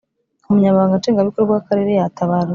Umunyamabanga 0.47 0.99
Nshingabikorwa 0.99 1.51
w 1.55 1.59
Akarere 1.61 1.91
yatabarutse 1.93 2.49